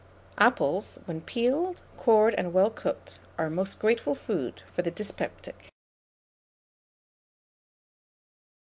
Apples, 0.39 0.97
when 1.05 1.21
peeled, 1.21 1.83
cored, 1.95 2.33
and 2.33 2.53
well 2.53 2.71
cooked, 2.71 3.19
are 3.37 3.45
a 3.45 3.49
most 3.51 3.77
grateful 3.77 4.15
food 4.15 4.63
for 4.73 4.81
the 4.81 4.89
dyspeptic. 4.89 5.71